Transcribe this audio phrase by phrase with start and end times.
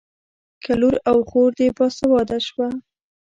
[0.63, 2.67] که لور او خور دې باسواده شوه.